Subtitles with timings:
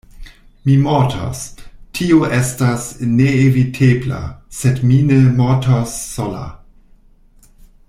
[0.67, 1.41] Mi mortos;
[1.99, 2.87] tio estas
[3.19, 4.23] neevitebla:
[4.61, 6.45] sed mi ne mortos sola.